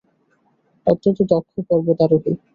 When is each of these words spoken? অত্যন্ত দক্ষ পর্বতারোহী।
অত্যন্ত 0.87 1.19
দক্ষ 1.31 1.53
পর্বতারোহী। 1.69 2.31